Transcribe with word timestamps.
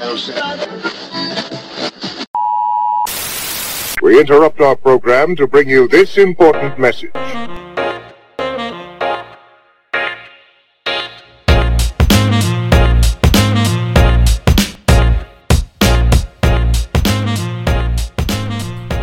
We 0.00 0.06
interrupt 4.18 4.62
our 4.62 4.74
program 4.74 5.36
to 5.36 5.46
bring 5.46 5.68
you 5.68 5.88
this 5.88 6.16
important 6.16 6.78
message. 6.78 7.10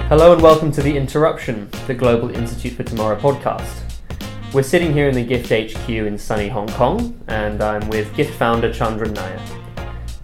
Hello 0.10 0.34
and 0.34 0.42
welcome 0.42 0.72
to 0.72 0.82
The 0.82 0.98
Interruption, 0.98 1.70
the 1.86 1.94
Global 1.94 2.32
Institute 2.32 2.74
for 2.74 2.82
Tomorrow 2.82 3.20
podcast. 3.20 3.84
We're 4.52 4.64
sitting 4.64 4.94
here 4.94 5.10
in 5.10 5.14
the 5.14 5.24
GIFT 5.24 5.74
HQ 5.74 5.90
in 5.90 6.18
sunny 6.18 6.48
Hong 6.48 6.70
Kong, 6.70 7.24
and 7.28 7.62
I'm 7.62 7.88
with 7.88 8.16
GIFT 8.16 8.34
founder 8.34 8.74
Chandran 8.74 9.14
Nair. 9.14 9.40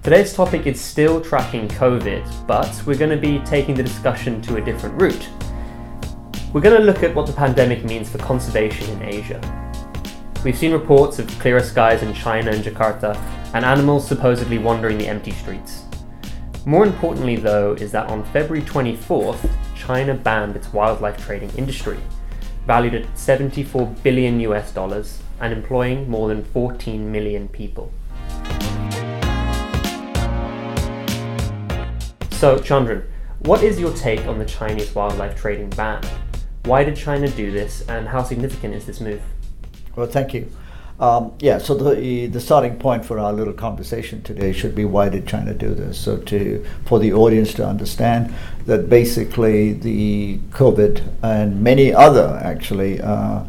Today's 0.04 0.34
topic 0.34 0.68
is 0.68 0.82
still 0.82 1.22
tracking 1.22 1.70
COVID, 1.70 2.46
but 2.46 2.84
we're 2.86 2.98
going 2.98 3.10
to 3.10 3.16
be 3.16 3.40
taking 3.46 3.74
the 3.74 3.84
discussion 3.84 4.42
to 4.42 4.58
a 4.58 4.62
different 4.62 5.02
route. 5.02 5.30
We're 6.52 6.60
going 6.60 6.78
to 6.78 6.84
look 6.84 7.04
at 7.04 7.16
what 7.16 7.26
the 7.26 7.32
pandemic 7.32 7.86
means 7.86 8.10
for 8.10 8.18
conservation 8.18 8.90
in 8.90 9.02
Asia. 9.02 9.40
We've 10.44 10.58
seen 10.58 10.74
reports 10.74 11.20
of 11.20 11.30
clearer 11.40 11.62
skies 11.62 12.04
in 12.04 12.14
China 12.14 12.52
and 12.52 12.62
Jakarta, 12.62 13.16
and 13.54 13.64
animals 13.64 14.06
supposedly 14.06 14.58
wandering 14.58 14.98
the 14.98 15.08
empty 15.08 15.32
streets. 15.32 15.86
More 16.66 16.86
importantly, 16.86 17.38
though, 17.38 17.72
is 17.76 17.94
that 17.94 18.10
on 18.10 18.26
February 18.26 18.66
24th, 18.66 19.50
China 19.74 20.16
banned 20.16 20.58
its 20.58 20.74
wildlife 20.74 21.26
trading 21.26 21.52
industry, 21.52 21.98
valued 22.68 22.96
at 22.96 23.18
74 23.18 23.88
billion 24.04 24.42
US 24.42 24.74
dollars 24.74 25.22
and 25.40 25.54
employing 25.54 26.10
more 26.10 26.28
than 26.28 26.44
14 26.44 27.10
million 27.10 27.48
people. 27.48 27.90
So, 32.44 32.60
Chandran, 32.60 33.06
what 33.44 33.64
is 33.64 33.80
your 33.80 33.94
take 33.94 34.28
on 34.28 34.38
the 34.38 34.44
Chinese 34.44 34.94
wildlife 34.94 35.40
trading 35.40 35.70
ban? 35.70 36.04
Why 36.66 36.84
did 36.84 36.98
China 36.98 37.30
do 37.30 37.52
this, 37.52 37.88
and 37.88 38.06
how 38.06 38.22
significant 38.22 38.74
is 38.74 38.86
this 38.86 39.00
move? 39.00 39.22
Well, 39.96 40.08
thank 40.08 40.34
you. 40.34 40.50
Um, 41.00 41.32
yeah, 41.40 41.58
so 41.58 41.74
the 41.74 42.28
the 42.28 42.42
starting 42.42 42.78
point 42.80 43.06
for 43.06 43.18
our 43.18 43.32
little 43.32 43.54
conversation 43.54 44.24
today 44.24 44.52
should 44.52 44.76
be 44.76 44.84
why 44.84 45.08
did 45.08 45.26
China 45.26 45.54
do 45.54 45.74
this? 45.74 45.98
So 45.98 46.18
to 46.18 46.66
for 46.84 47.00
the 47.00 47.14
audience 47.14 47.54
to 47.54 47.66
understand 47.66 48.36
that 48.66 48.90
basically 48.90 49.72
the 49.72 50.40
COVID 50.50 51.02
and 51.24 51.64
many 51.64 51.94
other 51.94 52.42
actually 52.44 53.00
uh, 53.00 53.46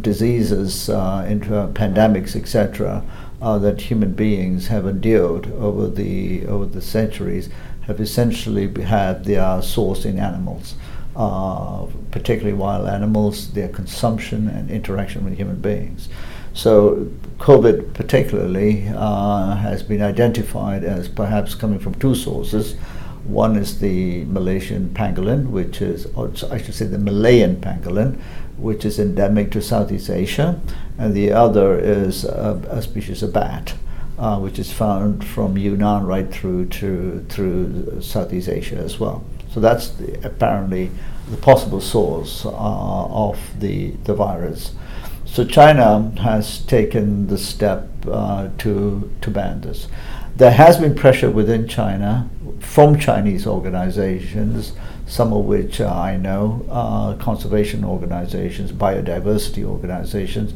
diseases, 0.00 0.88
uh, 0.88 1.24
into 1.28 1.50
pandemics, 1.74 2.34
etc., 2.34 3.04
uh, 3.40 3.58
that 3.58 3.80
human 3.82 4.12
beings 4.12 4.68
have 4.68 4.86
endured 4.86 5.46
over 5.52 5.88
the 5.88 6.46
over 6.46 6.64
the 6.64 6.82
centuries 6.82 7.50
have 7.86 8.00
essentially 8.00 8.66
had 8.82 9.24
their 9.24 9.60
source 9.62 10.04
in 10.04 10.18
animals. 10.18 10.74
Uh, 11.14 11.86
particularly 12.10 12.54
wild 12.56 12.88
animals, 12.88 13.52
their 13.52 13.68
consumption 13.68 14.48
and 14.48 14.70
interaction 14.70 15.22
with 15.24 15.36
human 15.36 15.60
beings. 15.60 16.08
So, 16.54 17.10
COVID 17.36 17.92
particularly 17.92 18.88
uh, 18.88 19.56
has 19.56 19.82
been 19.82 20.00
identified 20.00 20.84
as 20.84 21.08
perhaps 21.08 21.54
coming 21.54 21.78
from 21.78 21.94
two 21.96 22.14
sources. 22.14 22.76
One 23.24 23.56
is 23.56 23.78
the 23.80 24.24
Malaysian 24.24 24.90
pangolin, 24.94 25.50
which 25.50 25.82
is, 25.82 26.06
I 26.16 26.58
should 26.62 26.74
say, 26.74 26.86
the 26.86 26.98
Malayan 26.98 27.56
pangolin, 27.56 28.18
which 28.56 28.84
is 28.86 28.98
endemic 28.98 29.50
to 29.52 29.60
Southeast 29.60 30.08
Asia, 30.08 30.60
and 30.98 31.14
the 31.14 31.30
other 31.32 31.78
is 31.78 32.24
a, 32.24 32.60
a 32.70 32.80
species 32.80 33.22
of 33.22 33.34
bat. 33.34 33.74
Uh, 34.22 34.38
which 34.38 34.56
is 34.60 34.72
found 34.72 35.24
from 35.24 35.58
Yunnan 35.58 36.06
right 36.06 36.32
through 36.32 36.64
to 36.66 37.26
through 37.28 38.00
Southeast 38.00 38.48
Asia 38.48 38.76
as 38.76 39.00
well. 39.00 39.24
So 39.52 39.58
that's 39.58 39.88
the, 39.88 40.24
apparently 40.24 40.92
the 41.28 41.36
possible 41.38 41.80
source 41.80 42.46
uh, 42.46 42.50
of 42.52 43.36
the 43.58 43.90
the 44.04 44.14
virus. 44.14 44.76
So 45.24 45.44
China 45.44 46.12
has 46.20 46.60
taken 46.66 47.26
the 47.26 47.36
step 47.36 47.88
uh, 48.06 48.50
to 48.58 49.10
to 49.22 49.30
ban 49.32 49.62
this. 49.62 49.88
There 50.36 50.52
has 50.52 50.78
been 50.78 50.94
pressure 50.94 51.30
within 51.32 51.66
China 51.66 52.30
from 52.60 53.00
Chinese 53.00 53.44
organizations, 53.48 54.72
some 55.04 55.32
of 55.32 55.46
which 55.46 55.80
uh, 55.80 55.92
I 55.92 56.16
know, 56.16 56.64
uh, 56.70 57.14
conservation 57.16 57.84
organizations, 57.84 58.70
biodiversity 58.70 59.64
organizations, 59.64 60.54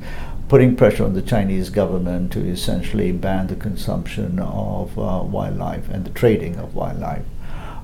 putting 0.49 0.77
pressure 0.77 1.05
on 1.05 1.15
the 1.15 1.23
Chinese 1.23 1.71
government 1.71 2.33
to 2.33 2.41
essentially 2.41 3.13
ban 3.13 3.49
the 3.49 3.57
consumption 3.57 4.39
of 4.39 4.97
uh, 4.99 5.23
wildlife 5.23 5.89
and 5.89 6.05
the 6.05 6.11
trading 6.11 6.57
of 6.57 6.75
wildlife, 6.75 7.25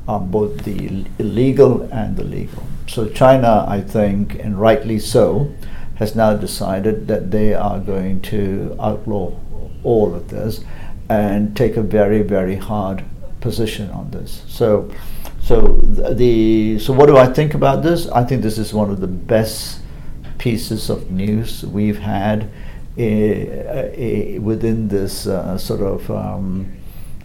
um, 0.07 0.31
both 0.31 0.65
the 0.65 1.05
illegal 1.19 1.83
and 1.93 2.17
the 2.17 2.25
legal. 2.25 2.63
So 2.87 3.09
China, 3.09 3.65
I 3.69 3.81
think, 3.81 4.35
and 4.37 4.61
rightly 4.61 4.99
so, 4.99 5.53
has 5.97 6.15
now 6.15 6.35
decided 6.35 7.09
that 7.09 7.31
they 7.31 7.55
are 7.55 7.79
going 7.79 8.21
to 8.23 8.77
outlaw 8.81 9.33
all 9.83 10.15
of 10.15 10.29
this 10.29 10.65
and 11.09 11.57
take 11.57 11.77
a 11.77 11.83
very, 11.83 12.23
very 12.23 12.57
hard 12.57 13.05
position 13.41 13.91
on 13.91 14.11
this. 14.11 14.43
So, 14.47 14.91
so 15.43 15.61
the 15.83 16.79
so 16.79 16.93
what 16.93 17.07
do 17.07 17.17
I 17.17 17.27
think 17.27 17.55
about 17.55 17.83
this? 17.83 18.09
I 18.09 18.25
think 18.25 18.43
this 18.43 18.59
is 18.59 18.73
one 18.73 18.91
of 18.91 19.01
the 19.01 19.09
best 19.09 19.82
pieces 20.43 20.91
of 20.91 21.09
news 21.09 21.65
we've 21.65 22.01
had 22.01 22.51
uh, 22.99 23.03
uh, 23.03 24.41
within 24.41 24.89
this 24.89 25.29
uh, 25.29 25.57
sort 25.57 25.81
of 25.81 26.11
um, 26.11 26.67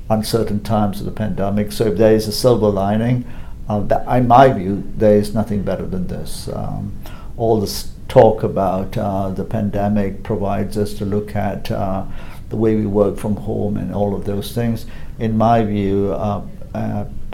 uncertain 0.08 0.62
times 0.62 1.00
of 1.00 1.06
the 1.08 1.12
pandemic. 1.12 1.72
So, 1.72 1.88
if 1.88 1.98
there 1.98 2.14
is 2.14 2.28
a 2.28 2.32
silver 2.32 2.70
lining, 2.70 3.26
uh, 3.68 3.80
that, 3.90 4.08
in 4.16 4.28
my 4.28 4.54
view, 4.54 4.84
there 4.96 5.18
is 5.18 5.34
nothing 5.34 5.64
better 5.64 5.88
than 5.88 6.06
this. 6.06 6.48
Um, 6.50 6.96
all 7.38 7.60
this 7.60 7.92
talk 8.08 8.44
about 8.44 8.96
uh, 8.96 9.30
the 9.30 9.44
pandemic 9.44 10.22
provides 10.22 10.78
us 10.78 10.94
to 11.00 11.06
look 11.06 11.36
at 11.36 11.72
uh, 11.72 12.06
the 12.50 12.56
way 12.56 12.76
we 12.76 12.86
work 12.86 13.18
from 13.18 13.36
home 13.36 13.78
and 13.78 13.96
all 13.96 14.16
of 14.16 14.26
those 14.26 14.54
things. 14.54 14.86
In 15.18 15.36
my 15.38 15.64
view, 15.64 16.14
uh, 16.14 16.44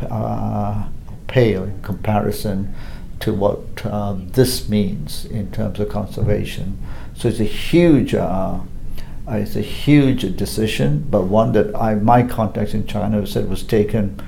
uh 0.09 0.87
pale 1.27 1.63
in 1.63 1.81
comparison 1.81 2.73
to 3.19 3.33
what 3.33 3.72
uh, 3.85 4.15
this 4.17 4.69
means 4.69 5.25
in 5.25 5.51
terms 5.51 5.79
of 5.79 5.89
conservation. 5.89 6.77
So 7.15 7.27
it's 7.27 7.39
a 7.39 7.43
huge. 7.43 8.13
it's 8.13 9.55
a 9.55 9.61
huge 9.61 10.35
decision, 10.35 11.05
but 11.09 11.23
one 11.23 11.53
that 11.53 11.75
I, 11.75 11.95
my 11.95 12.23
contacts 12.23 12.73
in 12.73 12.85
China 12.87 13.25
said 13.25 13.49
was 13.49 13.63
taken 13.63 14.21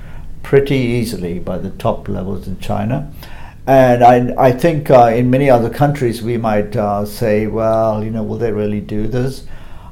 pretty 0.45 0.77
easily 0.77 1.39
by 1.39 1.57
the 1.57 1.71
top 1.71 2.07
levels 2.07 2.47
in 2.47 2.59
China. 2.59 3.11
And 3.67 4.03
I, 4.03 4.49
I 4.49 4.51
think 4.51 4.91
uh, 4.91 5.07
in 5.07 5.31
many 5.31 5.49
other 5.49 5.71
countries 5.71 6.21
we 6.21 6.37
might 6.37 6.75
uh, 6.75 7.03
say, 7.05 7.47
well, 7.47 8.03
you 8.03 8.11
know, 8.11 8.21
will 8.21 8.37
they 8.37 8.51
really 8.51 8.79
do 8.79 9.07
this? 9.07 9.47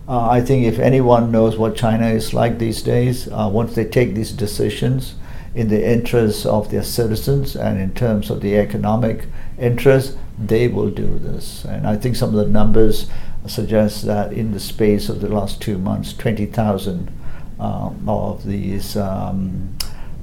Uh, 0.08 0.30
I 0.30 0.42
think 0.42 0.66
if 0.66 0.78
anyone 0.78 1.32
knows 1.32 1.58
what 1.58 1.76
China 1.76 2.08
is 2.08 2.34
like 2.36 2.60
these 2.60 2.84
days, 2.84 3.28
uh, 3.30 3.50
once 3.52 3.74
they 3.74 3.86
take 3.86 4.14
these 4.14 4.32
decisions 4.32 5.16
in 5.56 5.68
the 5.68 5.92
interests 5.92 6.46
of 6.46 6.72
their 6.72 6.84
citizens 6.84 7.56
and 7.56 7.80
in 7.80 7.94
terms 7.94 8.30
of 8.30 8.42
the 8.42 8.58
economic 8.58 9.26
interests, 9.60 10.18
they 10.38 10.68
will 10.68 10.90
do 10.90 11.20
this. 11.20 11.64
And 11.66 11.88
I 11.88 11.96
think 11.96 12.16
some 12.16 12.30
of 12.30 12.44
the 12.44 12.52
numbers 12.52 13.08
suggest 13.46 14.06
that 14.06 14.34
in 14.34 14.52
the 14.52 14.60
space 14.60 15.10
of 15.10 15.22
the 15.22 15.30
last 15.30 15.62
two 15.62 15.78
months, 15.78 16.14
20,000 16.14 17.12
um, 17.60 18.10
of 18.10 18.44
these 18.46 18.98
um, 18.98 19.76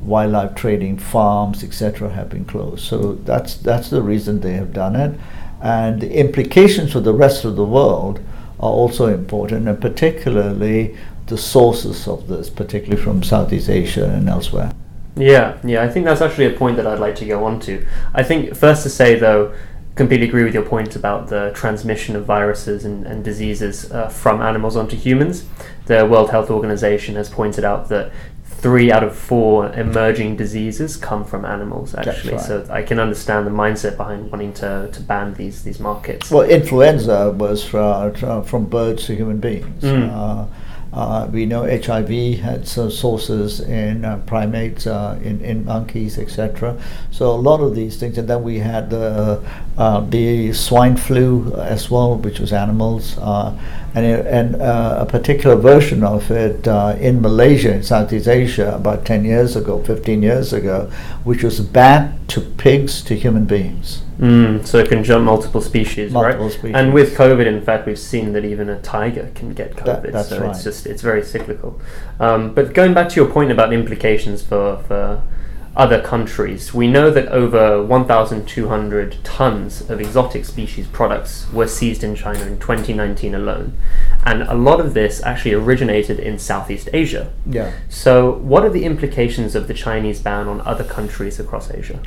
wildlife 0.02 0.54
trading 0.54 0.98
farms, 0.98 1.62
etc., 1.62 2.10
have 2.10 2.28
been 2.28 2.44
closed. 2.44 2.84
So 2.84 3.14
that's 3.24 3.54
that's 3.54 3.90
the 3.90 4.02
reason 4.02 4.40
they 4.40 4.54
have 4.54 4.72
done 4.72 4.96
it, 4.96 5.18
and 5.62 6.00
the 6.00 6.12
implications 6.12 6.92
for 6.92 7.00
the 7.00 7.14
rest 7.14 7.44
of 7.44 7.56
the 7.56 7.64
world 7.64 8.20
are 8.58 8.70
also 8.70 9.06
important, 9.06 9.68
and 9.68 9.80
particularly 9.80 10.96
the 11.26 11.38
sources 11.38 12.08
of 12.08 12.26
this, 12.28 12.50
particularly 12.50 13.02
from 13.02 13.22
Southeast 13.22 13.68
Asia 13.68 14.10
and 14.10 14.28
elsewhere. 14.28 14.72
Yeah, 15.16 15.58
yeah, 15.64 15.82
I 15.82 15.88
think 15.88 16.06
that's 16.06 16.20
actually 16.20 16.46
a 16.46 16.56
point 16.56 16.76
that 16.76 16.86
I'd 16.86 17.00
like 17.00 17.16
to 17.16 17.26
go 17.26 17.44
on 17.44 17.60
to. 17.60 17.84
I 18.14 18.22
think 18.22 18.54
first 18.54 18.82
to 18.84 18.90
say 18.90 19.16
though, 19.16 19.54
completely 19.94 20.28
agree 20.28 20.44
with 20.44 20.54
your 20.54 20.64
point 20.64 20.96
about 20.96 21.28
the 21.28 21.52
transmission 21.54 22.16
of 22.16 22.24
viruses 22.24 22.84
and, 22.84 23.06
and 23.06 23.24
diseases 23.24 23.90
uh, 23.92 24.08
from 24.08 24.40
animals 24.40 24.76
onto 24.76 24.96
humans. 24.96 25.44
The 25.86 26.06
World 26.06 26.30
Health 26.30 26.50
Organization 26.50 27.16
has 27.16 27.28
pointed 27.28 27.64
out 27.64 27.88
that 27.88 28.12
three 28.60 28.92
out 28.92 29.02
of 29.02 29.16
four 29.16 29.72
emerging 29.72 30.36
diseases 30.36 30.96
come 30.96 31.24
from 31.24 31.46
animals 31.46 31.94
actually 31.94 32.34
right. 32.34 32.42
so 32.42 32.66
i 32.68 32.82
can 32.82 33.00
understand 33.00 33.46
the 33.46 33.50
mindset 33.50 33.96
behind 33.96 34.30
wanting 34.30 34.52
to, 34.52 34.88
to 34.92 35.00
ban 35.00 35.32
these 35.34 35.62
these 35.62 35.80
markets 35.80 36.30
well 36.30 36.48
influenza 36.48 37.30
was 37.30 37.64
from, 37.64 38.12
from 38.44 38.66
birds 38.66 39.06
to 39.06 39.14
human 39.14 39.38
beings 39.38 39.82
mm. 39.82 40.10
uh, 40.12 40.46
Uh, 40.92 41.28
we 41.30 41.46
know 41.46 41.62
HIV 41.62 42.40
had 42.40 42.66
some 42.66 42.90
sources 42.90 43.60
in 43.60 44.04
uh, 44.04 44.18
primates, 44.26 44.88
uh, 44.88 45.18
in, 45.22 45.40
in 45.40 45.64
monkeys, 45.64 46.18
etc. 46.18 46.76
So 47.12 47.30
a 47.30 47.36
lot 47.36 47.60
of 47.60 47.76
these 47.76 47.96
things, 47.96 48.18
and 48.18 48.26
then 48.26 48.42
we 48.42 48.58
had 48.58 48.90
the 48.90 49.40
uh, 49.78 50.00
the 50.00 50.52
swine 50.52 50.96
flu 50.96 51.54
as 51.54 51.90
well, 51.90 52.16
which 52.16 52.40
was 52.40 52.52
animals, 52.52 53.16
uh, 53.18 53.56
and 53.94 54.04
it, 54.04 54.26
and 54.26 54.56
uh, 54.56 54.98
a 55.00 55.06
particular 55.06 55.54
version 55.54 56.02
of 56.02 56.28
it 56.30 56.66
in 57.00 57.22
Malaysia, 57.22 57.74
in 57.74 57.82
Southeast 57.84 58.26
Asia, 58.26 58.74
about 58.74 59.06
10 59.06 59.24
years 59.24 59.54
ago, 59.54 59.82
15 59.84 60.22
years 60.22 60.52
ago, 60.52 60.90
which 61.22 61.44
was 61.44 61.60
bat 61.60 62.12
to 62.28 62.40
pigs 62.40 63.00
to 63.02 63.14
human 63.14 63.44
beings. 63.44 64.02
Mm, 64.20 64.66
so 64.66 64.78
it 64.78 64.88
can 64.88 65.02
jump 65.02 65.24
multiple 65.24 65.62
species, 65.62 66.12
Multiple 66.12 66.44
right? 66.46 66.52
species. 66.52 66.76
And 66.76 66.92
with 66.92 67.16
COVID, 67.16 67.46
in 67.46 67.62
fact, 67.62 67.86
we've 67.86 67.98
seen 67.98 68.34
that 68.34 68.44
even 68.44 68.68
a 68.68 68.78
tiger 68.80 69.30
can 69.34 69.54
get 69.54 69.74
That- 69.78 70.02
COVID. 70.02 70.12
that's 70.12 70.28
so 70.28 70.40
right. 70.40 70.50
it's 70.50 70.62
just 70.62 70.86
it's 70.86 71.00
very 71.02 71.22
cyclical. 71.24 71.80
Um, 72.20 72.52
but 72.52 72.74
going 72.74 72.92
back 72.92 73.08
to 73.10 73.16
your 73.20 73.30
point 73.30 73.50
about 73.50 73.72
implications 73.72 74.42
for 74.42 74.76
for 74.86 75.22
other 75.76 76.00
countries, 76.02 76.74
we 76.74 76.86
know 76.88 77.10
that 77.10 77.28
over 77.28 77.80
1,200 77.82 79.16
tons 79.22 79.88
of 79.88 80.00
exotic 80.00 80.44
species 80.44 80.86
products 80.88 81.46
were 81.52 81.66
seized 81.68 82.02
in 82.02 82.14
China 82.14 82.44
in 82.44 82.58
2019 82.58 83.34
alone, 83.34 83.72
and 84.26 84.42
a 84.42 84.54
lot 84.54 84.80
of 84.80 84.94
this 84.94 85.22
actually 85.22 85.54
originated 85.54 86.18
in 86.18 86.38
Southeast 86.38 86.88
Asia. 86.92 87.28
Yeah. 87.46 87.70
So, 87.88 88.32
what 88.32 88.64
are 88.64 88.68
the 88.70 88.84
implications 88.84 89.54
of 89.54 89.68
the 89.68 89.74
Chinese 89.74 90.20
ban 90.20 90.48
on 90.48 90.60
other 90.62 90.84
countries 90.84 91.38
across 91.40 91.70
Asia? 91.70 92.00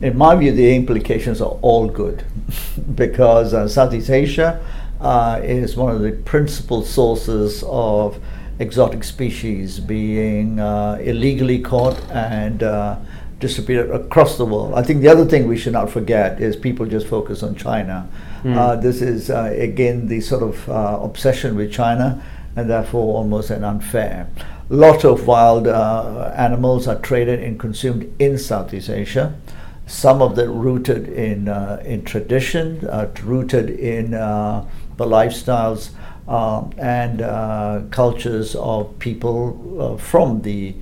In 0.00 0.16
my 0.16 0.34
view, 0.34 0.52
the 0.52 0.74
implications 0.74 1.40
are 1.40 1.58
all 1.62 1.88
good 1.88 2.24
because 2.94 3.54
uh, 3.54 3.66
Southeast 3.68 4.10
Asia 4.10 4.60
uh, 5.00 5.40
is 5.42 5.76
one 5.76 5.94
of 5.94 6.00
the 6.00 6.12
principal 6.12 6.82
sources 6.82 7.64
of 7.66 8.18
exotic 8.58 9.04
species 9.04 9.80
being 9.80 10.58
uh, 10.60 10.98
illegally 11.00 11.60
caught 11.60 11.98
and 12.10 12.62
uh, 12.62 12.96
distributed 13.38 13.90
across 13.94 14.38
the 14.38 14.44
world. 14.44 14.74
I 14.74 14.82
think 14.82 15.02
the 15.02 15.08
other 15.08 15.26
thing 15.26 15.46
we 15.46 15.58
should 15.58 15.74
not 15.74 15.90
forget 15.90 16.40
is 16.40 16.56
people 16.56 16.86
just 16.86 17.06
focus 17.06 17.42
on 17.42 17.54
China. 17.54 18.08
Uh, 18.44 18.76
this 18.76 19.02
is, 19.02 19.28
uh, 19.28 19.52
again, 19.56 20.06
the 20.06 20.20
sort 20.20 20.42
of 20.42 20.68
uh, 20.68 21.00
obsession 21.02 21.56
with 21.56 21.72
China 21.72 22.22
and 22.54 22.70
therefore 22.70 23.16
almost 23.16 23.50
an 23.50 23.64
unfair. 23.64 24.28
A 24.70 24.74
lot 24.74 25.04
of 25.04 25.26
wild 25.26 25.66
uh, 25.66 26.32
animals 26.36 26.86
are 26.88 26.98
traded 27.00 27.42
and 27.42 27.58
consumed 27.58 28.14
in 28.18 28.38
Southeast 28.38 28.88
Asia 28.88 29.34
some 29.86 30.20
of 30.20 30.34
them 30.34 30.58
rooted 30.58 31.08
in 31.08 31.48
uh, 31.48 31.80
in 31.84 32.04
tradition, 32.04 32.84
uh, 32.88 33.10
rooted 33.22 33.70
in 33.70 34.14
uh, 34.14 34.66
the 34.96 35.04
lifestyles 35.04 35.90
um, 36.28 36.72
and 36.76 37.22
uh, 37.22 37.82
cultures 37.90 38.56
of 38.56 38.98
people 38.98 39.80
uh, 39.80 39.96
from 39.96 40.42
the 40.42 40.74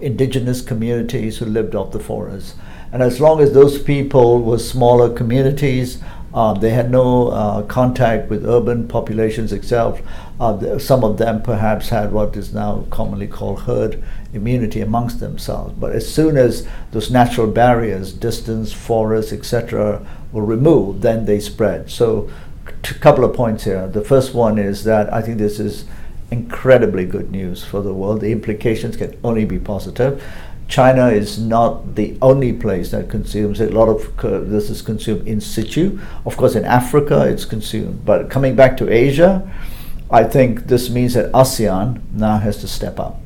indigenous 0.00 0.60
communities 0.60 1.38
who 1.38 1.46
lived 1.46 1.74
off 1.74 1.92
the 1.92 2.00
forests. 2.00 2.54
And 2.92 3.02
as 3.02 3.20
long 3.20 3.40
as 3.40 3.52
those 3.52 3.80
people 3.80 4.42
were 4.42 4.58
smaller 4.58 5.14
communities, 5.14 6.02
uh, 6.32 6.54
they 6.54 6.70
had 6.70 6.90
no 6.90 7.28
uh, 7.28 7.62
contact 7.62 8.30
with 8.30 8.46
urban 8.46 8.86
populations 8.86 9.52
itself. 9.52 10.00
Uh, 10.38 10.78
some 10.78 11.02
of 11.02 11.18
them 11.18 11.42
perhaps 11.42 11.88
had 11.88 12.12
what 12.12 12.36
is 12.36 12.54
now 12.54 12.84
commonly 12.90 13.26
called 13.26 13.62
herd 13.62 14.02
immunity 14.32 14.80
amongst 14.80 15.20
themselves. 15.20 15.74
But 15.78 15.92
as 15.92 16.12
soon 16.12 16.36
as 16.36 16.66
those 16.92 17.10
natural 17.10 17.48
barriers, 17.48 18.12
distance, 18.12 18.72
forests, 18.72 19.32
etc., 19.32 20.06
were 20.32 20.44
removed, 20.44 21.02
then 21.02 21.24
they 21.24 21.40
spread. 21.40 21.90
So, 21.90 22.30
a 22.66 22.94
couple 22.94 23.24
of 23.24 23.34
points 23.34 23.64
here. 23.64 23.88
The 23.88 24.04
first 24.04 24.32
one 24.32 24.58
is 24.58 24.84
that 24.84 25.12
I 25.12 25.22
think 25.22 25.38
this 25.38 25.58
is 25.58 25.84
incredibly 26.30 27.04
good 27.04 27.30
news 27.30 27.64
for 27.64 27.82
the 27.82 27.92
world. 27.92 28.20
The 28.20 28.30
implications 28.30 28.96
can 28.96 29.18
only 29.24 29.44
be 29.44 29.58
positive. 29.58 30.22
China 30.70 31.08
is 31.08 31.36
not 31.36 31.96
the 31.96 32.16
only 32.22 32.52
place 32.52 32.92
that 32.92 33.10
consumes 33.10 33.60
it. 33.60 33.72
A 33.72 33.74
lot 33.74 33.88
of 33.88 34.16
this 34.48 34.70
is 34.70 34.80
consumed 34.80 35.26
in 35.26 35.40
situ. 35.40 35.98
Of 36.24 36.36
course, 36.36 36.54
in 36.54 36.64
Africa, 36.64 37.26
it's 37.26 37.44
consumed. 37.44 38.04
But 38.04 38.30
coming 38.30 38.54
back 38.54 38.76
to 38.76 38.88
Asia, 38.88 39.50
I 40.10 40.22
think 40.22 40.68
this 40.68 40.88
means 40.88 41.14
that 41.14 41.32
ASEAN 41.32 42.00
now 42.12 42.38
has 42.38 42.58
to 42.58 42.68
step 42.68 43.00
up. 43.00 43.20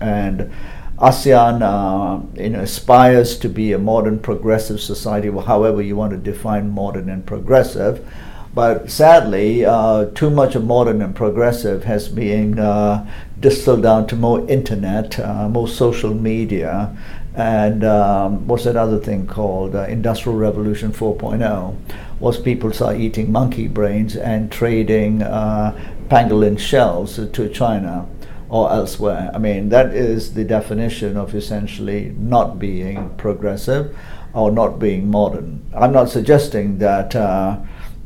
And 0.00 0.50
ASEAN 0.98 1.62
uh, 1.62 2.26
you 2.40 2.50
know, 2.50 2.60
aspires 2.60 3.38
to 3.38 3.48
be 3.48 3.72
a 3.72 3.78
modern 3.78 4.18
progressive 4.18 4.80
society, 4.80 5.30
however 5.30 5.80
you 5.80 5.94
want 5.94 6.10
to 6.10 6.18
define 6.18 6.70
modern 6.70 7.08
and 7.08 7.24
progressive. 7.24 8.04
But 8.52 8.90
sadly, 8.90 9.64
uh, 9.64 10.06
too 10.06 10.28
much 10.28 10.56
of 10.56 10.64
modern 10.64 11.00
and 11.02 11.14
progressive 11.14 11.84
has 11.84 12.08
been 12.08 12.58
uh, 12.58 13.08
distilled 13.40 13.82
down 13.82 14.06
to 14.06 14.16
more 14.16 14.48
internet, 14.48 15.18
uh, 15.18 15.48
more 15.48 15.66
social 15.66 16.14
media, 16.14 16.96
and 17.34 17.84
um, 17.84 18.46
what's 18.46 18.64
that 18.64 18.76
other 18.76 18.98
thing 18.98 19.26
called? 19.26 19.74
Uh, 19.74 19.84
Industrial 19.84 20.36
Revolution 20.36 20.92
4.0. 20.92 21.76
Was 22.18 22.38
people 22.38 22.72
start 22.72 22.96
eating 22.96 23.32
monkey 23.32 23.66
brains 23.66 24.14
and 24.14 24.52
trading 24.52 25.22
uh, 25.22 25.72
pangolin 26.08 26.58
shells 26.58 27.16
to 27.16 27.48
China 27.48 28.06
or 28.50 28.70
elsewhere. 28.72 29.30
I 29.32 29.38
mean, 29.38 29.68
that 29.70 29.94
is 29.94 30.34
the 30.34 30.44
definition 30.44 31.16
of 31.16 31.34
essentially 31.34 32.12
not 32.18 32.58
being 32.58 33.10
progressive 33.16 33.96
or 34.34 34.50
not 34.50 34.78
being 34.78 35.10
modern. 35.10 35.64
I'm 35.74 35.92
not 35.92 36.10
suggesting 36.10 36.78
that. 36.78 37.16
Uh, 37.16 37.60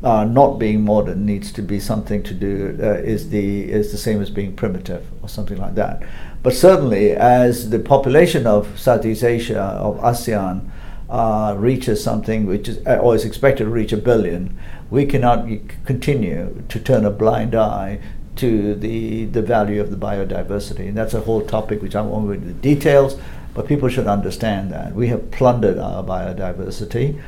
uh, 0.05 0.23
not 0.23 0.59
being 0.59 0.85
modern 0.85 1.25
needs 1.25 1.51
to 1.51 1.63
be 1.63 1.79
something 1.79 2.21
to 2.21 2.33
do 2.35 2.77
uh, 2.79 2.93
is 2.99 3.29
the 3.29 3.63
is 3.71 3.91
the 3.91 3.97
same 3.97 4.21
as 4.21 4.29
being 4.29 4.55
primitive 4.55 5.03
or 5.23 5.27
something 5.27 5.57
like 5.57 5.73
that. 5.73 6.03
But 6.43 6.53
certainly, 6.53 7.11
as 7.11 7.71
the 7.71 7.79
population 7.79 8.45
of 8.45 8.79
Southeast 8.79 9.23
Asia 9.23 9.61
of 9.61 9.97
ASEAN 9.97 10.69
uh, 11.09 11.55
reaches 11.57 12.03
something 12.03 12.45
which 12.45 12.69
is 12.69 12.77
or 12.85 13.15
is 13.15 13.25
expected 13.25 13.63
to 13.63 13.69
reach 13.71 13.93
a 13.93 13.97
billion, 13.97 14.55
we 14.91 15.07
cannot 15.07 15.47
continue 15.85 16.63
to 16.69 16.79
turn 16.79 17.03
a 17.03 17.09
blind 17.09 17.55
eye 17.55 17.99
to 18.35 18.75
the 18.75 19.25
the 19.25 19.41
value 19.41 19.81
of 19.81 19.89
the 19.89 19.97
biodiversity, 19.97 20.87
and 20.87 20.95
that's 20.95 21.15
a 21.15 21.21
whole 21.21 21.41
topic 21.41 21.81
which 21.81 21.95
I 21.95 22.03
won't 22.03 22.27
go 22.27 22.33
into 22.33 22.45
the 22.45 22.53
details. 22.53 23.19
But 23.55 23.67
people 23.67 23.89
should 23.89 24.05
understand 24.05 24.71
that 24.71 24.93
we 24.93 25.07
have 25.07 25.31
plundered 25.31 25.79
our 25.79 26.03
biodiversity, 26.03 27.19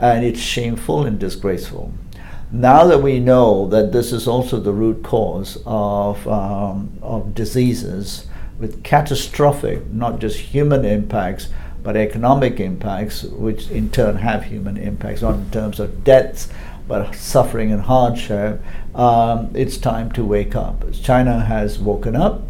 and 0.00 0.24
it's 0.24 0.40
shameful 0.40 1.04
and 1.04 1.16
disgraceful 1.16 1.92
now 2.60 2.84
that 2.86 3.02
we 3.02 3.18
know 3.18 3.66
that 3.68 3.90
this 3.90 4.12
is 4.12 4.28
also 4.28 4.60
the 4.60 4.72
root 4.72 5.02
cause 5.02 5.58
of, 5.66 6.26
um, 6.28 6.96
of 7.02 7.34
diseases 7.34 8.26
with 8.58 8.84
catastrophic, 8.84 9.90
not 9.92 10.20
just 10.20 10.38
human 10.38 10.84
impacts, 10.84 11.48
but 11.82 11.96
economic 11.96 12.60
impacts, 12.60 13.24
which 13.24 13.68
in 13.70 13.90
turn 13.90 14.16
have 14.16 14.44
human 14.44 14.76
impacts, 14.76 15.20
not 15.20 15.34
in 15.34 15.50
terms 15.50 15.80
of 15.80 16.04
deaths, 16.04 16.48
but 16.86 17.12
suffering 17.14 17.72
and 17.72 17.82
hardship, 17.82 18.62
um, 18.94 19.50
it's 19.54 19.76
time 19.76 20.12
to 20.12 20.24
wake 20.24 20.54
up. 20.54 20.84
China 20.92 21.40
has 21.40 21.78
woken 21.78 22.14
up. 22.14 22.42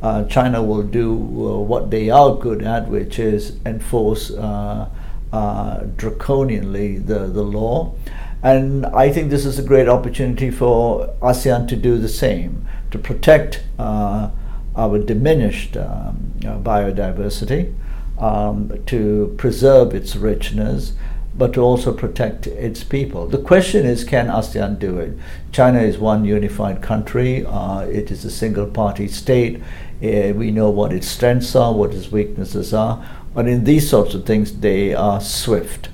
Uh, 0.00 0.24
China 0.24 0.62
will 0.62 0.84
do 0.84 1.12
uh, 1.12 1.58
what 1.58 1.90
they 1.90 2.08
are 2.08 2.36
good 2.36 2.62
at, 2.62 2.86
which 2.88 3.18
is 3.18 3.56
enforce 3.66 4.30
uh, 4.30 4.88
uh 5.30 5.80
draconianly 5.96 7.04
the, 7.06 7.26
the 7.26 7.42
law. 7.42 7.92
And 8.42 8.86
I 8.86 9.10
think 9.10 9.30
this 9.30 9.44
is 9.44 9.58
a 9.58 9.62
great 9.62 9.88
opportunity 9.88 10.50
for 10.50 11.12
ASEAN 11.20 11.66
to 11.68 11.76
do 11.76 11.98
the 11.98 12.08
same, 12.08 12.68
to 12.92 12.98
protect 12.98 13.64
uh, 13.78 14.30
our 14.76 14.98
diminished 14.98 15.76
um, 15.76 16.32
uh, 16.44 16.58
biodiversity, 16.58 17.74
um, 18.18 18.72
to 18.86 19.34
preserve 19.38 19.92
its 19.92 20.14
richness, 20.14 20.92
but 21.36 21.52
to 21.54 21.60
also 21.60 21.92
protect 21.92 22.46
its 22.46 22.84
people. 22.84 23.26
The 23.26 23.38
question 23.38 23.84
is 23.84 24.04
can 24.04 24.28
ASEAN 24.28 24.78
do 24.78 24.98
it? 24.98 25.18
China 25.50 25.80
is 25.80 25.98
one 25.98 26.24
unified 26.24 26.80
country, 26.80 27.44
uh, 27.44 27.80
it 27.80 28.12
is 28.12 28.24
a 28.24 28.30
single 28.30 28.66
party 28.66 29.08
state. 29.08 29.60
Uh, 30.00 30.32
we 30.32 30.52
know 30.52 30.70
what 30.70 30.92
its 30.92 31.08
strengths 31.08 31.56
are, 31.56 31.74
what 31.74 31.92
its 31.92 32.12
weaknesses 32.12 32.72
are, 32.72 33.04
but 33.34 33.48
in 33.48 33.64
these 33.64 33.90
sorts 33.90 34.14
of 34.14 34.24
things, 34.24 34.58
they 34.58 34.94
are 34.94 35.20
swift. 35.20 35.88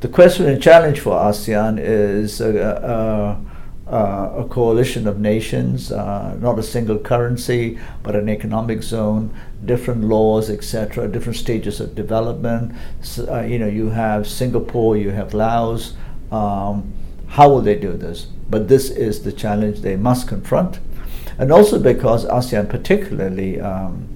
The 0.00 0.08
question 0.08 0.46
and 0.46 0.62
challenge 0.62 1.00
for 1.00 1.12
ASEAN 1.12 1.78
is 1.80 2.42
a, 2.42 3.40
a, 3.90 4.42
a 4.42 4.44
coalition 4.50 5.08
of 5.08 5.18
nations, 5.18 5.90
uh, 5.90 6.36
not 6.38 6.58
a 6.58 6.62
single 6.62 6.98
currency, 6.98 7.78
but 8.02 8.14
an 8.14 8.28
economic 8.28 8.82
zone, 8.82 9.34
different 9.64 10.04
laws, 10.04 10.50
etc., 10.50 11.08
different 11.08 11.38
stages 11.38 11.80
of 11.80 11.94
development. 11.94 12.74
So, 13.00 13.26
uh, 13.32 13.42
you 13.44 13.58
know, 13.58 13.68
you 13.68 13.88
have 13.88 14.28
Singapore, 14.28 14.98
you 14.98 15.12
have 15.12 15.32
Laos. 15.32 15.94
Um, 16.30 16.92
how 17.28 17.48
will 17.48 17.62
they 17.62 17.76
do 17.76 17.94
this? 17.94 18.26
But 18.50 18.68
this 18.68 18.90
is 18.90 19.22
the 19.22 19.32
challenge 19.32 19.80
they 19.80 19.96
must 19.96 20.28
confront, 20.28 20.78
and 21.38 21.50
also 21.50 21.78
because 21.78 22.26
ASEAN, 22.26 22.68
particularly, 22.68 23.62
um, 23.62 24.08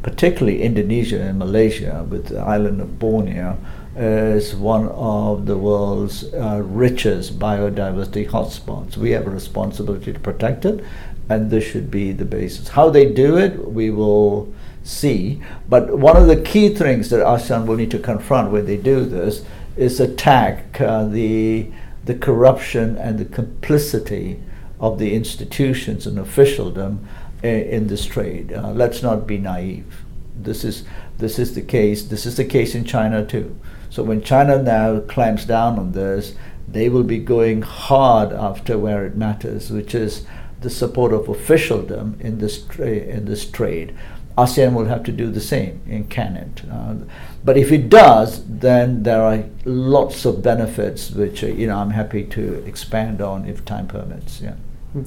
particularly 0.00 0.62
Indonesia 0.62 1.20
and 1.20 1.40
Malaysia, 1.40 2.06
with 2.08 2.28
the 2.28 2.38
island 2.38 2.80
of 2.80 3.00
Borneo 3.00 3.58
is 3.96 4.54
one 4.54 4.88
of 4.88 5.46
the 5.46 5.56
world's 5.56 6.32
uh, 6.34 6.60
richest 6.64 7.38
biodiversity 7.38 8.28
hotspots. 8.28 8.96
We 8.96 9.12
have 9.12 9.26
a 9.26 9.30
responsibility 9.30 10.12
to 10.12 10.18
protect 10.18 10.64
it, 10.64 10.84
and 11.28 11.50
this 11.50 11.64
should 11.64 11.90
be 11.90 12.12
the 12.12 12.24
basis. 12.24 12.68
How 12.68 12.90
they 12.90 13.12
do 13.12 13.36
it, 13.36 13.68
we 13.68 13.90
will 13.90 14.52
see. 14.82 15.42
But 15.68 15.98
one 15.98 16.16
of 16.16 16.26
the 16.26 16.40
key 16.40 16.74
things 16.74 17.10
that 17.10 17.24
ASEAN 17.24 17.66
will 17.66 17.76
need 17.76 17.90
to 17.92 17.98
confront 17.98 18.50
when 18.50 18.66
they 18.66 18.76
do 18.76 19.04
this 19.04 19.44
is 19.76 20.00
attack 20.00 20.80
uh, 20.80 21.04
the 21.04 21.70
the 22.04 22.14
corruption 22.14 22.98
and 22.98 23.18
the 23.18 23.24
complicity 23.24 24.38
of 24.78 24.98
the 24.98 25.14
institutions 25.14 26.06
and 26.06 26.18
officialdom 26.18 27.08
in, 27.42 27.60
in 27.62 27.86
this 27.86 28.04
trade. 28.04 28.52
Uh, 28.52 28.72
let's 28.72 29.02
not 29.02 29.26
be 29.26 29.38
naive. 29.38 30.04
This 30.36 30.64
is 30.64 30.84
this 31.18 31.38
is 31.38 31.54
the 31.54 31.62
case. 31.62 32.02
This 32.02 32.26
is 32.26 32.36
the 32.36 32.44
case 32.44 32.74
in 32.74 32.84
China 32.84 33.24
too. 33.24 33.56
So 33.94 34.02
when 34.02 34.22
China 34.22 34.60
now 34.60 34.98
clamps 34.98 35.44
down 35.44 35.78
on 35.78 35.92
this, 35.92 36.34
they 36.66 36.88
will 36.88 37.04
be 37.04 37.18
going 37.18 37.62
hard 37.62 38.32
after 38.32 38.76
where 38.76 39.06
it 39.06 39.14
matters, 39.16 39.70
which 39.70 39.94
is 39.94 40.26
the 40.62 40.68
support 40.68 41.12
of 41.12 41.28
officialdom 41.28 42.16
in 42.18 42.38
this 42.38 42.60
tra- 42.60 42.88
in 42.88 43.26
this 43.26 43.48
trade. 43.48 43.94
ASEAN 44.36 44.74
will 44.74 44.86
have 44.86 45.04
to 45.04 45.12
do 45.12 45.30
the 45.30 45.40
same 45.40 45.80
in 45.86 46.08
can 46.08 46.34
Uh, 46.68 47.04
but 47.44 47.56
if 47.56 47.70
it 47.70 47.88
does, 47.88 48.44
then 48.48 49.04
there 49.04 49.22
are 49.22 49.44
lots 49.64 50.24
of 50.24 50.42
benefits 50.42 51.12
which 51.12 51.44
uh, 51.44 51.46
you 51.46 51.68
know 51.68 51.78
I'm 51.78 51.90
happy 51.90 52.24
to 52.36 52.64
expand 52.66 53.20
on 53.20 53.46
if 53.46 53.64
time 53.64 53.86
permits. 53.86 54.40
Yeah. 54.40 54.56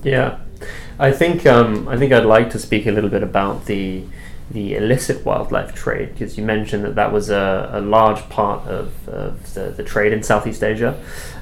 Yeah, 0.04 0.40
I 0.98 1.12
think 1.12 1.46
um, 1.46 1.90
I 1.90 1.98
think 1.98 2.14
I'd 2.14 2.26
like 2.38 2.50
to 2.52 2.60
speak 2.60 2.88
a 2.88 2.92
little 2.92 3.10
bit 3.10 3.24
about 3.24 3.66
the 3.66 4.04
the 4.50 4.76
illicit 4.76 5.26
wildlife 5.26 5.74
trade 5.74 6.14
because 6.14 6.38
you 6.38 6.44
mentioned 6.44 6.84
that 6.84 6.96
that 6.96 7.12
was 7.12 7.30
a, 7.30 7.70
a 7.74 7.82
large 7.82 8.28
part 8.30 8.66
of, 8.68 9.08
of 9.10 9.54
the, 9.54 9.70
the 9.72 9.84
trade 9.84 10.14
in 10.14 10.24
Southeast 10.24 10.64
Asia 10.64 11.02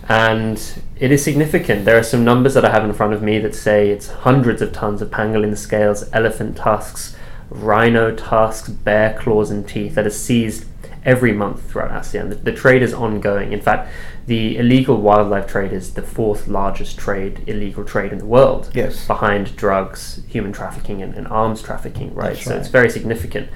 and 0.09 0.81
it 0.99 1.11
is 1.11 1.23
significant. 1.23 1.85
There 1.85 1.97
are 1.97 2.03
some 2.03 2.23
numbers 2.23 2.53
that 2.55 2.65
I 2.65 2.71
have 2.71 2.83
in 2.83 2.93
front 2.93 3.13
of 3.13 3.21
me 3.21 3.39
that 3.39 3.53
say 3.53 3.89
it's 3.89 4.09
hundreds 4.09 4.61
of 4.61 4.71
tons 4.71 5.01
of 5.01 5.11
pangolin 5.11 5.57
scales, 5.57 6.05
elephant 6.13 6.57
tusks, 6.57 7.15
rhino 7.49 8.15
tusks, 8.15 8.69
bear 8.69 9.17
claws, 9.19 9.51
and 9.51 9.67
teeth 9.67 9.95
that 9.95 10.07
are 10.07 10.11
seized 10.11 10.65
every 11.05 11.31
month 11.31 11.69
throughout 11.69 11.91
ASEAN. 11.91 12.29
The, 12.29 12.35
the, 12.35 12.51
trade 12.51 12.81
is 12.81 12.93
ongoing. 12.93 13.53
In 13.53 13.61
fact, 13.61 13.91
the 14.25 14.57
illegal 14.57 14.99
wildlife 14.99 15.47
trade 15.47 15.71
is 15.71 15.93
the 15.93 16.01
fourth 16.01 16.47
largest 16.47 16.97
trade, 16.97 17.43
illegal 17.47 17.83
trade 17.85 18.11
in 18.11 18.17
the 18.17 18.25
world. 18.25 18.71
Yes. 18.73 19.05
Behind 19.05 19.55
drugs, 19.55 20.21
human 20.27 20.51
trafficking, 20.51 21.03
and, 21.03 21.13
and 21.13 21.27
arms 21.27 21.61
trafficking, 21.61 22.13
right? 22.15 22.33
That's 22.33 22.45
so 22.45 22.51
right. 22.51 22.59
it's 22.59 22.69
very 22.69 22.89
significant. 22.89 23.49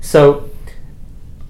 So, 0.00 0.50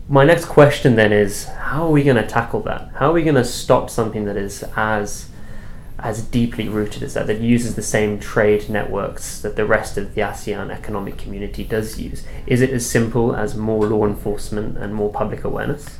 my 0.08 0.24
next 0.24 0.44
question 0.44 0.94
then 0.94 1.12
is 1.12 1.46
how 1.46 1.86
are 1.86 1.90
we 1.90 2.04
going 2.04 2.16
to 2.16 2.26
tackle 2.26 2.60
that? 2.60 2.90
How 2.94 3.10
are 3.10 3.12
we 3.12 3.22
going 3.22 3.34
to 3.34 3.44
stop 3.44 3.90
something 3.90 4.24
that 4.26 4.36
is 4.36 4.62
as 4.76 5.30
as 5.98 6.22
deeply 6.22 6.68
rooted 6.68 7.02
as 7.02 7.14
that, 7.14 7.26
that 7.26 7.40
uses 7.40 7.74
the 7.74 7.82
same 7.82 8.18
trade 8.18 8.68
networks 8.68 9.40
that 9.40 9.56
the 9.56 9.64
rest 9.64 9.96
of 9.96 10.14
the 10.14 10.20
ASEAN 10.20 10.70
economic 10.70 11.16
community 11.16 11.64
does 11.64 11.98
use? 11.98 12.24
Is 12.46 12.60
it 12.60 12.70
as 12.70 12.88
simple 12.88 13.34
as 13.34 13.56
more 13.56 13.86
law 13.86 14.06
enforcement 14.06 14.76
and 14.76 14.94
more 14.94 15.10
public 15.10 15.44
awareness? 15.44 15.98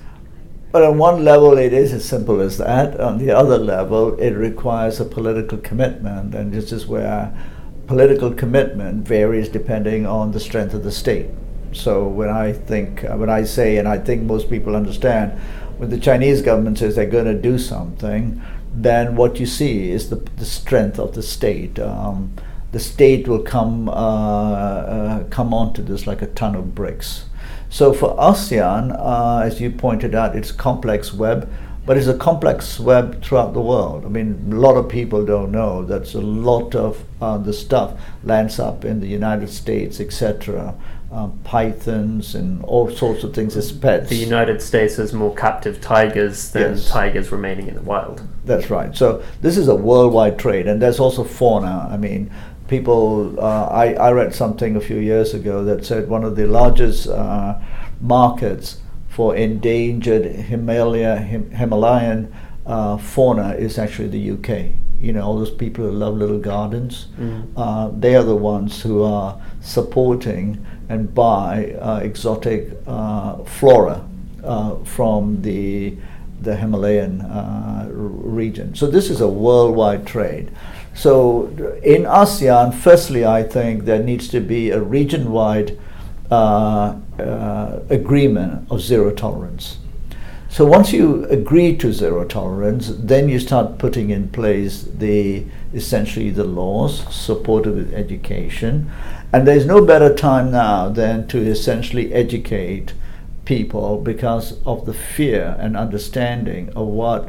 But 0.72 0.82
on 0.82 0.98
one 0.98 1.24
level, 1.24 1.56
it 1.56 1.72
is 1.72 1.92
as 1.94 2.04
simple 2.04 2.40
as 2.40 2.58
that. 2.58 3.00
On 3.00 3.18
the 3.18 3.30
other 3.30 3.56
level, 3.56 4.18
it 4.18 4.32
requires 4.32 5.00
a 5.00 5.04
political 5.06 5.56
commitment, 5.58 6.34
and 6.34 6.52
this 6.52 6.72
is 6.72 6.86
where 6.86 7.34
political 7.86 8.34
commitment 8.34 9.06
varies 9.06 9.48
depending 9.48 10.06
on 10.06 10.32
the 10.32 10.40
strength 10.40 10.74
of 10.74 10.84
the 10.84 10.92
state. 10.92 11.30
So 11.72 12.06
when 12.06 12.28
I 12.28 12.52
think, 12.52 13.02
when 13.02 13.30
I 13.30 13.44
say, 13.44 13.78
and 13.78 13.88
I 13.88 13.98
think 13.98 14.24
most 14.24 14.50
people 14.50 14.76
understand, 14.76 15.38
when 15.78 15.88
the 15.90 15.98
Chinese 15.98 16.42
government 16.42 16.78
says 16.78 16.96
they're 16.96 17.06
going 17.06 17.26
to 17.26 17.34
do 17.34 17.58
something, 17.58 18.42
then 18.76 19.16
what 19.16 19.40
you 19.40 19.46
see 19.46 19.90
is 19.90 20.10
the, 20.10 20.16
the 20.36 20.44
strength 20.44 20.98
of 20.98 21.14
the 21.14 21.22
state. 21.22 21.78
Um, 21.78 22.34
the 22.72 22.78
state 22.78 23.26
will 23.26 23.42
come 23.42 23.88
uh, 23.88 23.92
uh, 23.92 25.24
come 25.24 25.54
onto 25.54 25.82
this 25.82 26.06
like 26.06 26.20
a 26.20 26.26
ton 26.26 26.54
of 26.54 26.74
bricks. 26.74 27.24
So 27.70 27.92
for 27.92 28.14
ASEAN, 28.16 28.94
uh, 28.98 29.40
as 29.44 29.60
you 29.60 29.70
pointed 29.70 30.14
out, 30.14 30.36
it's 30.36 30.50
a 30.50 30.54
complex 30.54 31.12
web, 31.12 31.50
but 31.86 31.96
it's 31.96 32.06
a 32.06 32.16
complex 32.16 32.78
web 32.78 33.22
throughout 33.22 33.54
the 33.54 33.62
world. 33.62 34.04
I 34.04 34.08
mean, 34.08 34.50
a 34.52 34.56
lot 34.56 34.76
of 34.76 34.88
people 34.88 35.24
don't 35.24 35.52
know 35.52 35.84
that 35.86 36.12
a 36.14 36.20
lot 36.20 36.74
of 36.74 37.02
uh, 37.20 37.38
the 37.38 37.52
stuff 37.52 37.98
lands 38.24 38.58
up 38.58 38.84
in 38.84 39.00
the 39.00 39.08
United 39.08 39.48
States, 39.48 40.00
etc 40.00 40.74
um, 41.10 41.38
pythons 41.44 42.34
and 42.34 42.64
all 42.64 42.90
sorts 42.90 43.22
of 43.22 43.32
things 43.32 43.56
as 43.56 43.70
pets. 43.70 44.10
The 44.10 44.16
United 44.16 44.60
States 44.60 44.96
has 44.96 45.12
more 45.12 45.34
captive 45.34 45.80
tigers 45.80 46.50
than 46.50 46.74
yes. 46.74 46.88
tigers 46.88 47.30
remaining 47.30 47.68
in 47.68 47.74
the 47.74 47.82
wild. 47.82 48.22
That's 48.44 48.70
right. 48.70 48.94
So 48.94 49.22
this 49.40 49.56
is 49.56 49.68
a 49.68 49.74
worldwide 49.74 50.38
trade, 50.38 50.66
and 50.66 50.82
there's 50.82 51.00
also 51.00 51.24
fauna. 51.24 51.88
I 51.90 51.96
mean, 51.96 52.30
people. 52.68 53.38
Uh, 53.38 53.66
I 53.66 53.94
I 53.94 54.12
read 54.12 54.34
something 54.34 54.76
a 54.76 54.80
few 54.80 54.98
years 54.98 55.34
ago 55.34 55.64
that 55.64 55.84
said 55.84 56.08
one 56.08 56.24
of 56.24 56.36
the 56.36 56.46
largest 56.46 57.08
uh, 57.08 57.58
markets 58.00 58.80
for 59.08 59.34
endangered 59.36 60.26
Himalaya 60.26 61.16
Him, 61.16 61.50
Himalayan 61.52 62.34
uh, 62.66 62.96
fauna 62.96 63.54
is 63.54 63.78
actually 63.78 64.08
the 64.08 64.30
UK 64.32 64.72
you 65.00 65.12
know, 65.12 65.22
all 65.22 65.38
those 65.38 65.50
people 65.50 65.84
who 65.84 65.90
love 65.90 66.14
little 66.14 66.38
gardens, 66.38 67.08
mm. 67.18 67.46
uh, 67.56 67.90
they 67.98 68.16
are 68.16 68.22
the 68.22 68.34
ones 68.34 68.82
who 68.82 69.02
are 69.02 69.40
supporting 69.60 70.64
and 70.88 71.14
buy 71.14 71.72
uh, 71.80 71.98
exotic 71.98 72.70
uh, 72.86 73.38
flora 73.44 74.04
uh, 74.44 74.76
from 74.84 75.42
the 75.42 75.96
the 76.42 76.54
Himalayan 76.54 77.22
uh, 77.22 77.88
region. 77.90 78.74
So 78.74 78.86
this 78.86 79.08
is 79.08 79.20
a 79.22 79.28
worldwide 79.28 80.06
trade. 80.06 80.50
So 80.94 81.48
in 81.82 82.02
ASEAN, 82.04 82.74
firstly, 82.74 83.24
I 83.24 83.42
think 83.42 83.84
there 83.84 84.02
needs 84.02 84.28
to 84.28 84.40
be 84.40 84.70
a 84.70 84.78
region-wide 84.80 85.78
agreement 87.90 88.70
of 88.70 88.80
zero 88.82 89.10
tolerance. 89.12 89.78
So 90.48 90.64
once 90.64 90.92
you 90.92 91.24
agree 91.26 91.76
to 91.76 91.92
zero 91.92 92.24
tolerance, 92.24 92.88
then 92.88 93.28
you 93.28 93.38
start 93.38 93.78
putting 93.78 94.10
in 94.10 94.28
place 94.28 94.82
the 94.82 95.44
essentially 95.74 96.30
the 96.30 96.44
laws 96.44 97.02
supported 97.14 97.74
with 97.74 97.92
education, 97.92 98.90
and 99.32 99.46
there's 99.46 99.66
no 99.66 99.84
better 99.84 100.14
time 100.14 100.50
now 100.50 100.88
than 100.88 101.26
to 101.28 101.38
essentially 101.38 102.12
educate 102.14 102.94
people 103.44 103.98
because 103.98 104.60
of 104.64 104.86
the 104.86 104.94
fear 104.94 105.56
and 105.58 105.76
understanding 105.76 106.72
of 106.74 106.86
what 106.86 107.28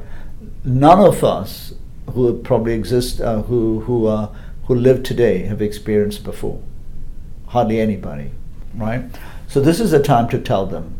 none 0.63 0.99
of 0.99 1.23
us 1.23 1.73
who 2.13 2.41
probably 2.41 2.73
exist 2.73 3.19
uh, 3.19 3.41
who 3.43 3.81
who 3.81 4.07
uh, 4.07 4.33
who 4.65 4.75
live 4.75 5.03
today 5.03 5.39
have 5.43 5.61
experienced 5.61 6.23
before. 6.23 6.61
Hardly 7.47 7.79
anybody, 7.79 8.31
right? 8.75 9.03
So 9.47 9.59
this 9.59 9.79
is 9.79 9.91
a 9.91 10.01
time 10.01 10.29
to 10.29 10.39
tell 10.39 10.65
them 10.65 10.95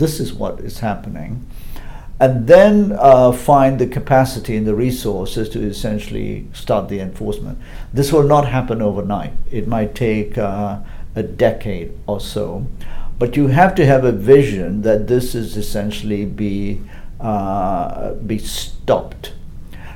this 0.00 0.18
is 0.18 0.32
what 0.32 0.58
is 0.60 0.80
happening 0.80 1.46
and 2.20 2.46
then 2.46 2.94
uh, 2.98 3.32
find 3.32 3.78
the 3.78 3.86
capacity 3.86 4.54
and 4.54 4.66
the 4.66 4.74
resources 4.74 5.48
to 5.48 5.58
essentially 5.58 6.46
start 6.52 6.90
the 6.90 7.00
enforcement. 7.00 7.58
This 7.94 8.12
will 8.12 8.24
not 8.24 8.46
happen 8.46 8.82
overnight. 8.82 9.32
It 9.50 9.66
might 9.66 9.94
take 9.94 10.36
uh, 10.36 10.80
a 11.16 11.22
decade 11.22 11.98
or 12.06 12.20
so, 12.20 12.66
but 13.18 13.36
you 13.36 13.46
have 13.46 13.74
to 13.76 13.86
have 13.86 14.04
a 14.04 14.12
vision 14.12 14.82
that 14.82 15.08
this 15.08 15.34
is 15.34 15.56
essentially 15.56 16.26
be 16.26 16.82
uh, 17.20 18.12
be 18.14 18.38
stopped. 18.38 19.32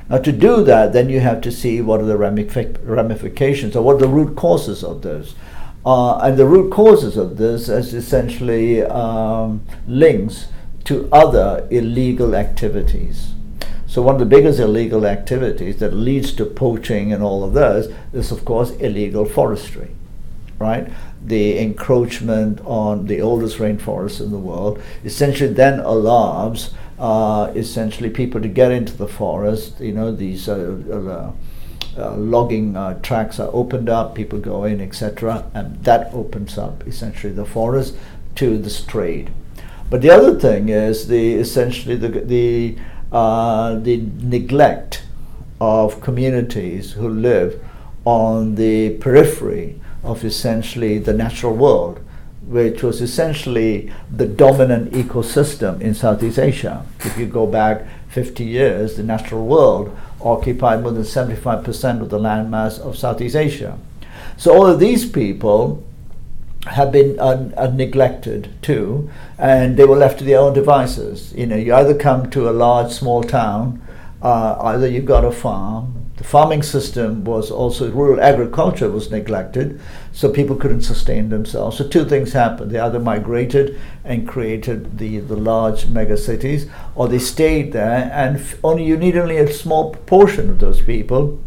Now, 0.09 0.17
to 0.17 0.31
do 0.31 0.63
that, 0.63 0.93
then 0.93 1.09
you 1.09 1.19
have 1.19 1.41
to 1.41 1.51
see 1.51 1.81
what 1.81 1.99
are 1.99 2.05
the 2.05 2.17
ramifications 2.17 3.75
or 3.75 3.81
what 3.81 3.95
are 3.95 3.99
the 3.99 4.07
root 4.07 4.35
causes 4.35 4.83
of 4.83 5.01
this. 5.01 5.33
Uh, 5.85 6.17
and 6.17 6.37
the 6.37 6.45
root 6.45 6.71
causes 6.71 7.15
of 7.15 7.37
this 7.37 7.69
is 7.69 7.93
essentially 7.93 8.81
um, 8.81 9.63
links 9.87 10.47
to 10.83 11.07
other 11.11 11.67
illegal 11.69 12.35
activities. 12.35 13.33
So 13.85 14.01
one 14.01 14.15
of 14.15 14.19
the 14.19 14.25
biggest 14.25 14.59
illegal 14.59 15.05
activities 15.05 15.77
that 15.77 15.93
leads 15.93 16.33
to 16.33 16.45
poaching 16.45 17.13
and 17.13 17.23
all 17.23 17.43
of 17.43 17.53
those 17.53 17.93
is 18.13 18.31
of 18.31 18.43
course 18.43 18.71
illegal 18.71 19.25
forestry, 19.25 19.89
right? 20.57 20.91
The 21.23 21.59
encroachment 21.59 22.61
on 22.65 23.05
the 23.05 23.21
oldest 23.21 23.57
rainforest 23.57 24.21
in 24.21 24.31
the 24.31 24.39
world 24.39 24.81
essentially 25.03 25.53
then 25.53 25.79
allows 25.79 26.73
uh, 26.97 27.51
essentially 27.55 28.09
people 28.09 28.41
to 28.41 28.47
get 28.47 28.71
into 28.71 28.93
the 28.93 29.07
forest. 29.07 29.79
You 29.79 29.93
know 29.93 30.11
these 30.11 30.49
uh, 30.49 31.31
uh, 31.97 32.15
logging 32.15 32.75
uh, 32.75 32.99
tracks 33.01 33.39
are 33.39 33.49
opened 33.53 33.89
up, 33.89 34.15
people 34.15 34.39
go 34.39 34.63
in, 34.63 34.81
etc., 34.81 35.49
and 35.53 35.83
that 35.83 36.13
opens 36.13 36.57
up 36.57 36.85
essentially 36.87 37.33
the 37.33 37.45
forest 37.45 37.95
to 38.35 38.57
this 38.57 38.83
trade. 38.83 39.31
But 39.89 40.01
the 40.01 40.09
other 40.09 40.39
thing 40.39 40.69
is 40.69 41.07
the 41.07 41.35
essentially 41.35 41.95
the 41.95 42.09
the 42.09 42.77
uh, 43.11 43.75
the 43.75 44.03
neglect 44.21 45.03
of 45.61 46.01
communities 46.01 46.93
who 46.93 47.07
live 47.07 47.63
on 48.03 48.55
the 48.55 48.91
periphery 48.97 49.79
of 50.03 50.23
essentially 50.23 50.97
the 50.99 51.13
natural 51.13 51.53
world, 51.55 51.99
which 52.47 52.83
was 52.83 53.01
essentially 53.01 53.91
the 54.11 54.27
dominant 54.27 54.91
ecosystem 54.91 55.81
in 55.81 55.93
Southeast 55.93 56.39
Asia. 56.39 56.85
If 56.99 57.17
you 57.17 57.25
go 57.25 57.47
back 57.47 57.85
50 58.09 58.43
years, 58.43 58.95
the 58.95 59.03
natural 59.03 59.45
world 59.45 59.95
occupied 60.21 60.81
more 60.81 60.91
than 60.91 61.03
75% 61.03 62.01
of 62.01 62.09
the 62.09 62.19
landmass 62.19 62.79
of 62.79 62.97
Southeast 62.97 63.35
Asia. 63.35 63.77
So 64.37 64.53
all 64.53 64.67
of 64.67 64.79
these 64.79 65.09
people 65.09 65.83
have 66.67 66.91
been 66.91 67.19
uh, 67.19 67.51
uh, 67.57 67.67
neglected 67.67 68.49
too, 68.61 69.09
and 69.37 69.77
they 69.77 69.85
were 69.85 69.95
left 69.95 70.19
to 70.19 70.23
their 70.23 70.39
own 70.39 70.53
devices. 70.53 71.33
You 71.33 71.45
know, 71.45 71.55
you 71.55 71.73
either 71.73 71.93
come 71.93 72.29
to 72.31 72.49
a 72.49 72.51
large, 72.51 72.91
small 72.91 73.23
town, 73.23 73.81
uh, 74.21 74.57
either 74.61 74.87
you've 74.87 75.05
got 75.05 75.23
a 75.23 75.31
farm. 75.31 76.11
The 76.17 76.23
farming 76.23 76.63
system 76.63 77.23
was 77.25 77.51
also 77.51 77.91
rural 77.91 78.21
agriculture 78.21 78.89
was 78.89 79.11
neglected, 79.11 79.79
so 80.15 80.31
people 80.31 80.55
couldn't 80.55 80.81
sustain 80.81 81.29
themselves. 81.29 81.77
So 81.77 81.87
two 81.87 82.05
things 82.05 82.33
happened: 82.33 82.71
they 82.71 82.79
either 82.79 82.99
migrated 82.99 83.77
and 84.03 84.27
created 84.27 84.97
the 84.97 85.19
the 85.19 85.35
large 85.35 85.87
mega 85.87 86.17
cities, 86.17 86.67
or 86.95 87.07
they 87.07 87.19
stayed 87.19 87.73
there, 87.73 88.09
and 88.13 88.41
only 88.63 88.85
you 88.85 88.97
need 88.97 89.17
only 89.17 89.37
a 89.37 89.51
small 89.51 89.93
portion 89.93 90.49
of 90.49 90.59
those 90.59 90.81
people 90.81 91.39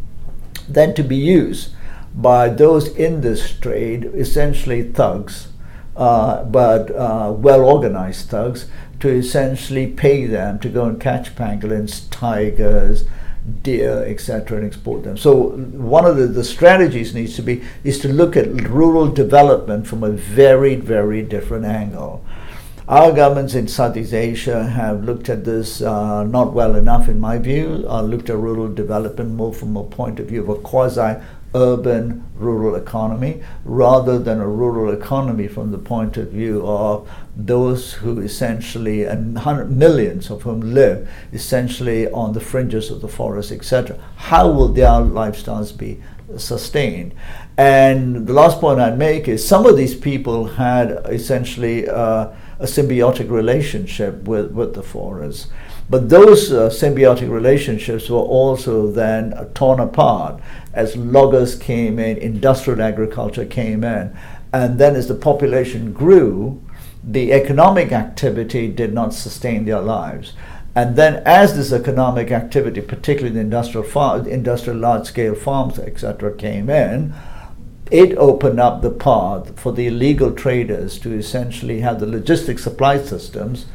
then 0.69 0.95
to 0.95 1.03
be 1.03 1.17
used 1.17 1.73
by 2.15 2.49
those 2.49 2.89
in 2.89 3.21
this 3.21 3.59
trade, 3.59 4.05
essentially 4.15 4.83
thugs, 4.83 5.49
uh, 5.97 6.45
but 6.45 6.91
uh, 6.95 7.33
well 7.35 7.63
organized 7.63 8.29
thugs, 8.29 8.67
to 9.01 9.09
essentially 9.09 9.87
pay 9.87 10.27
them 10.27 10.59
to 10.59 10.69
go 10.69 10.85
and 10.85 11.01
catch 11.01 11.35
pangolins, 11.37 12.07
tigers, 12.11 13.05
deer, 13.63 14.05
etc., 14.07 14.59
and 14.59 14.67
export 14.67 15.05
them. 15.05 15.17
So 15.17 15.51
one 15.51 16.05
of 16.05 16.17
the, 16.17 16.27
the 16.27 16.45
strategies 16.45 17.15
needs 17.15 17.37
to 17.37 17.43
be 17.43 17.63
is 17.85 17.99
to 18.01 18.09
look 18.09 18.37
at 18.37 18.49
rural 18.69 19.09
development 19.09 19.87
from 19.87 20.03
a 20.03 20.11
very, 20.11 20.75
very 20.75 21.23
different 21.23 21.65
angle. 21.65 22.25
Our 22.89 23.13
governments 23.13 23.55
in 23.55 23.69
Southeast 23.69 24.15
Asia 24.15 24.65
have 24.65 25.05
looked 25.05 25.29
at 25.29 25.45
this 25.45 25.83
uh, 25.83 26.25
not 26.25 26.55
well 26.55 26.75
enough, 26.75 27.07
in 27.07 27.21
my 27.21 27.37
view, 27.37 27.85
uh, 27.87 28.01
looked 28.01 28.31
at 28.31 28.39
rural 28.39 28.73
development 28.73 29.33
more 29.33 29.53
from 29.53 29.77
a 29.77 29.85
point 29.85 30.19
of 30.19 30.29
view 30.29 30.43
of 30.43 30.49
a 30.49 30.55
quasi 30.55 31.21
urban 31.55 32.25
rural 32.35 32.75
economy 32.75 33.43
rather 33.65 34.19
than 34.19 34.41
a 34.41 34.47
rural 34.47 34.93
economy 34.93 35.49
from 35.49 35.71
the 35.71 35.79
point 35.79 36.17
of 36.17 36.29
view 36.29 36.67
of 36.67 37.09
those 37.35 37.95
who 37.95 38.21
essentially 38.21 39.05
and 39.05 39.35
millions 39.71 40.31
of 40.31 40.43
whom 40.43 40.61
live 40.61 41.09
essentially 41.33 42.11
on 42.11 42.33
the 42.33 42.41
fringes 42.41 42.91
of 42.91 43.01
the 43.01 43.09
forest 43.09 43.51
etc 43.51 43.99
how 44.17 44.51
will 44.51 44.69
their 44.69 44.89
lifestyles 44.89 45.77
be 45.77 46.01
sustained? 46.37 47.15
And 47.57 48.27
the 48.27 48.33
last 48.33 48.61
point 48.61 48.81
i'd 48.81 48.99
make 48.99 49.29
is 49.29 49.47
some 49.47 49.67
of 49.67 49.77
these 49.77 49.95
people 49.95 50.45
had 50.45 50.91
essentially 51.07 51.89
uh, 51.89 52.29
a 52.61 52.65
symbiotic 52.65 53.31
relationship 53.31 54.25
with, 54.25 54.51
with 54.53 54.75
the 54.75 54.83
forest 54.83 55.49
but 55.91 56.09
those 56.11 56.53
uh, 56.53 56.69
symbiotic 56.69 57.31
relationships 57.31 58.11
were 58.11 58.19
also 58.19 58.91
then 58.91 59.33
torn 59.55 59.81
apart 59.81 60.41
as 60.75 60.97
loggers 60.97 61.57
came 61.57 61.99
in, 61.99 62.19
industrial 62.19 62.83
agriculture 62.83 63.47
came 63.47 63.83
in. 63.83 64.17
And 64.53 64.79
then 64.79 64.97
as 64.97 65.09
the 65.09 65.15
population 65.15 65.93
grew, 65.93 66.63
the 67.03 67.33
economic 67.33 67.93
activity 67.93 68.69
did 68.69 68.93
not 68.93 69.15
sustain 69.15 69.65
their 69.65 69.81
lives. 69.81 70.35
And 70.75 70.95
then, 70.95 71.23
as 71.25 71.57
this 71.57 71.73
economic 71.73 72.31
activity, 72.31 72.81
particularly 72.83 73.35
the 73.35 73.41
industrial, 73.41 74.27
industrial 74.27 74.79
large-scale 74.79 75.35
farms, 75.35 75.79
etc., 75.79 76.37
came 76.37 76.71
in, 76.71 77.15
it 77.91 78.17
opened 78.19 78.61
up 78.61 78.83
the 78.83 78.91
path 78.91 79.59
for 79.59 79.73
the 79.73 79.87
illegal 79.87 80.33
traders 80.33 80.99
to 81.01 81.13
essentially 81.13 81.81
have 81.81 81.99
the 81.99 82.07
logistic 82.07 82.59
supply 82.59 82.99
systems 83.03 83.67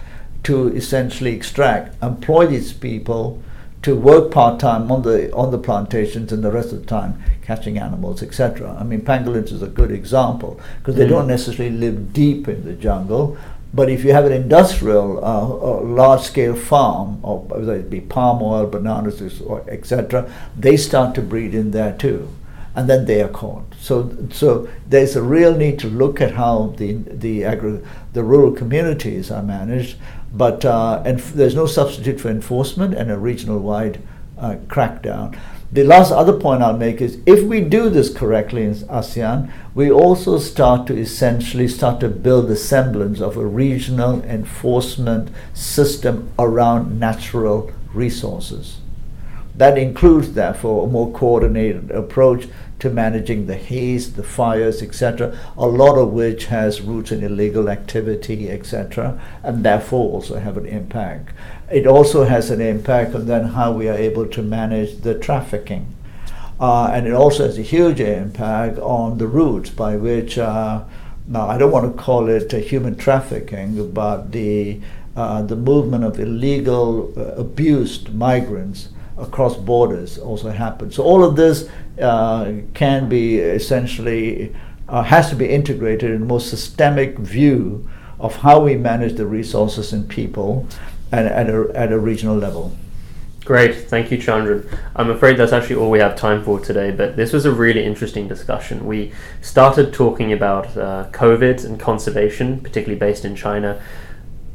to 0.43 0.67
essentially 0.75 1.33
extract, 1.33 2.01
employ 2.03 2.47
these 2.47 2.73
people 2.73 3.41
to 3.81 3.95
work 3.95 4.31
part 4.31 4.59
time 4.59 4.91
on 4.91 5.01
the 5.01 5.31
on 5.33 5.51
the 5.51 5.57
plantations 5.57 6.31
and 6.31 6.43
the 6.43 6.51
rest 6.51 6.71
of 6.71 6.79
the 6.81 6.85
time 6.85 7.21
catching 7.41 7.77
animals, 7.77 8.23
etc. 8.23 8.75
I 8.79 8.83
mean, 8.83 9.01
pangolins 9.01 9.51
is 9.51 9.61
a 9.61 9.67
good 9.67 9.91
example 9.91 10.59
because 10.79 10.95
they 10.95 11.05
mm. 11.05 11.09
don't 11.09 11.27
necessarily 11.27 11.75
live 11.75 12.13
deep 12.13 12.47
in 12.47 12.63
the 12.65 12.73
jungle. 12.73 13.37
But 13.73 13.89
if 13.89 14.05
you 14.05 14.13
have 14.13 14.25
an 14.25 14.31
industrial, 14.31 15.25
uh, 15.25 15.81
large-scale 15.81 16.55
farm, 16.55 17.19
or 17.23 17.39
whether 17.39 17.73
it 17.75 17.89
be 17.89 18.01
palm 18.01 18.43
oil, 18.43 18.67
bananas, 18.67 19.19
etc., 19.67 20.31
they 20.55 20.77
start 20.77 21.15
to 21.15 21.21
breed 21.23 21.55
in 21.55 21.71
there 21.71 21.97
too 21.97 22.29
and 22.75 22.89
then 22.89 23.05
they 23.05 23.21
are 23.21 23.29
caught. 23.29 23.63
So, 23.79 24.15
so 24.31 24.67
there's 24.87 25.15
a 25.15 25.21
real 25.21 25.55
need 25.55 25.79
to 25.79 25.87
look 25.87 26.21
at 26.21 26.33
how 26.33 26.73
the 26.77 26.93
the 26.93 27.45
agri- 27.45 27.81
the 28.13 28.23
rural 28.23 28.51
communities 28.51 29.29
are 29.29 29.43
managed, 29.43 29.97
but 30.33 30.65
uh, 30.65 31.01
and 31.05 31.19
there's 31.19 31.55
no 31.55 31.67
substitute 31.67 32.19
for 32.19 32.29
enforcement 32.29 32.93
and 32.93 33.11
a 33.11 33.17
regional-wide 33.17 34.01
uh, 34.37 34.55
crackdown. 34.67 35.37
The 35.71 35.83
last 35.83 36.11
other 36.11 36.33
point 36.33 36.61
I'll 36.61 36.77
make 36.77 37.01
is 37.01 37.19
if 37.25 37.43
we 37.43 37.61
do 37.61 37.89
this 37.89 38.13
correctly 38.13 38.63
in 38.63 38.73
ASEAN, 38.73 39.51
we 39.73 39.91
also 39.91 40.37
start 40.37 40.85
to 40.87 40.97
essentially 40.97 41.67
start 41.67 41.99
to 42.01 42.09
build 42.09 42.47
the 42.47 42.55
semblance 42.55 43.21
of 43.21 43.37
a 43.37 43.45
regional 43.45 44.23
enforcement 44.23 45.29
system 45.53 46.31
around 46.37 46.99
natural 46.99 47.71
resources. 47.93 48.77
That 49.55 49.77
includes, 49.77 50.33
therefore, 50.33 50.85
a 50.85 50.91
more 50.91 51.11
coordinated 51.11 51.91
approach 51.91 52.47
to 52.83 52.89
managing 52.89 53.45
the 53.45 53.55
haze, 53.55 54.11
the 54.13 54.23
fires, 54.23 54.81
etc., 54.81 55.39
a 55.57 55.65
lot 55.65 55.97
of 55.97 56.11
which 56.11 56.47
has 56.47 56.81
roots 56.81 57.13
in 57.13 57.23
illegal 57.23 57.69
activity, 57.69 58.51
etc., 58.51 59.17
and 59.41 59.63
therefore 59.63 60.11
also 60.11 60.37
have 60.37 60.57
an 60.57 60.65
impact. 60.65 61.29
It 61.71 61.87
also 61.87 62.25
has 62.25 62.51
an 62.51 62.59
impact 62.59 63.15
on 63.15 63.25
then 63.25 63.45
how 63.45 63.71
we 63.71 63.87
are 63.87 63.95
able 63.95 64.27
to 64.27 64.41
manage 64.41 64.97
the 64.97 65.17
trafficking. 65.17 65.95
Uh, 66.59 66.87
and 66.93 67.07
it 67.07 67.13
also 67.13 67.45
has 67.45 67.57
a 67.57 67.61
huge 67.61 68.01
impact 68.01 68.77
on 68.79 69.17
the 69.17 69.27
routes 69.27 69.69
by 69.69 69.95
which, 69.95 70.37
uh, 70.37 70.83
now 71.25 71.47
I 71.47 71.57
don't 71.57 71.71
want 71.71 71.89
to 71.89 72.03
call 72.03 72.27
it 72.27 72.51
human 72.51 72.97
trafficking, 72.97 73.93
but 73.93 74.33
the, 74.33 74.81
uh, 75.15 75.41
the 75.41 75.55
movement 75.55 76.03
of 76.03 76.19
illegal, 76.19 77.13
uh, 77.17 77.35
abused 77.35 78.13
migrants 78.13 78.89
across 79.17 79.55
borders 79.55 80.17
also 80.17 80.49
happen. 80.49 80.91
So 80.91 81.03
all 81.03 81.23
of 81.23 81.35
this 81.35 81.69
uh, 82.01 82.53
can 82.73 83.09
be 83.09 83.37
essentially 83.37 84.55
uh, 84.89 85.03
has 85.03 85.29
to 85.29 85.35
be 85.35 85.49
integrated 85.49 86.11
in 86.11 86.23
a 86.23 86.25
more 86.25 86.39
systemic 86.39 87.17
view 87.17 87.89
of 88.19 88.35
how 88.37 88.59
we 88.59 88.75
manage 88.75 89.15
the 89.15 89.25
resources 89.25 89.93
and 89.93 90.07
people 90.07 90.67
at, 91.11 91.25
at, 91.25 91.49
a, 91.49 91.71
at 91.75 91.91
a 91.91 91.99
regional 91.99 92.35
level. 92.35 92.75
Great, 93.45 93.89
thank 93.89 94.09
you, 94.09 94.17
Chandran. 94.17 94.65
I'm 94.95 95.09
afraid 95.09 95.35
that's 95.35 95.51
actually 95.51 95.75
all 95.75 95.91
we 95.91 95.99
have 95.99 96.15
time 96.15 96.43
for 96.43 96.61
today, 96.61 96.91
but 96.91 97.17
this 97.17 97.33
was 97.33 97.45
a 97.45 97.51
really 97.51 97.83
interesting 97.83 98.25
discussion. 98.25 98.85
We 98.85 99.11
started 99.41 99.93
talking 99.93 100.31
about 100.31 100.77
uh, 100.77 101.09
COVID 101.11 101.65
and 101.65 101.77
conservation, 101.77 102.61
particularly 102.61 102.97
based 102.97 103.25
in 103.25 103.35
China, 103.35 103.81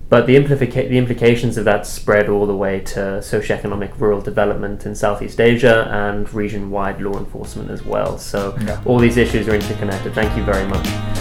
but 0.08 0.26
the, 0.26 0.36
implica- 0.36 0.88
the 0.88 0.98
implications 0.98 1.56
of 1.56 1.64
that 1.66 1.86
spread 1.86 2.28
all 2.28 2.46
the 2.46 2.56
way 2.56 2.80
to 2.80 3.00
socioeconomic 3.20 3.98
rural 3.98 4.20
development 4.20 4.86
in 4.86 4.94
Southeast 4.94 5.40
Asia 5.40 5.88
and 5.92 6.32
region 6.32 6.70
wide 6.70 7.00
law 7.00 7.18
enforcement 7.18 7.70
as 7.70 7.84
well. 7.84 8.18
So, 8.18 8.56
yeah. 8.62 8.82
all 8.86 8.98
these 8.98 9.16
issues 9.16 9.48
are 9.48 9.54
interconnected. 9.54 10.14
Thank 10.14 10.36
you 10.36 10.44
very 10.44 10.66
much. 10.66 11.17